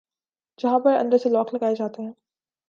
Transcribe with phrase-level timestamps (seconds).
[0.59, 2.11] جہاں پر اندر سے لاک لگائے جاتے ہیں